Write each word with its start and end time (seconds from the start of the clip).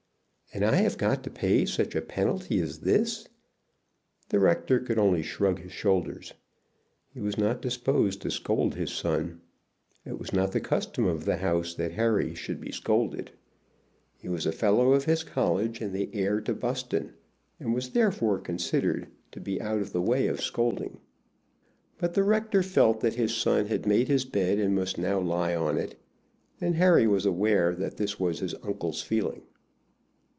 "And 0.53 0.65
I 0.65 0.75
have 0.75 0.97
got 0.97 1.23
to 1.23 1.29
pay 1.29 1.65
such 1.65 1.95
a 1.95 2.01
penalty 2.01 2.59
as 2.59 2.81
this?" 2.81 3.25
The 4.27 4.39
rector 4.41 4.79
could 4.81 4.99
only 4.99 5.21
shrug 5.23 5.59
his 5.61 5.71
shoulders. 5.71 6.33
He 7.13 7.21
was 7.21 7.37
not 7.37 7.61
disposed 7.61 8.21
to 8.23 8.31
scold 8.31 8.75
his 8.75 8.91
son. 8.91 9.39
It 10.03 10.19
was 10.19 10.33
not 10.33 10.51
the 10.51 10.59
custom 10.59 11.05
of 11.05 11.23
the 11.23 11.37
house 11.37 11.73
that 11.75 11.93
Harry 11.93 12.35
should 12.35 12.59
be 12.59 12.73
scolded. 12.73 13.31
He 14.17 14.27
was 14.27 14.45
a 14.45 14.51
fellow 14.51 14.91
of 14.91 15.05
his 15.05 15.23
college 15.23 15.79
and 15.79 15.93
the 15.95 16.09
heir 16.13 16.41
to 16.41 16.53
Buston, 16.53 17.13
and 17.57 17.73
was 17.73 17.91
therefore 17.91 18.37
considered 18.37 19.07
to 19.31 19.39
be 19.39 19.61
out 19.61 19.79
of 19.79 19.93
the 19.93 20.01
way 20.01 20.27
of 20.27 20.41
scolding. 20.41 20.99
But 21.97 22.13
the 22.13 22.23
rector 22.23 22.61
felt 22.61 22.99
that 22.99 23.15
his 23.15 23.33
son 23.33 23.67
had 23.67 23.85
made 23.85 24.09
his 24.09 24.25
bed 24.25 24.59
and 24.59 24.75
must 24.75 24.97
now 24.97 25.17
lie 25.17 25.55
on 25.55 25.77
it, 25.77 25.97
and 26.59 26.75
Harry 26.75 27.07
was 27.07 27.25
aware 27.25 27.73
that 27.75 27.95
this 27.95 28.19
was 28.19 28.39
his 28.39 28.51
father's 28.51 29.01
feeling. 29.01 29.43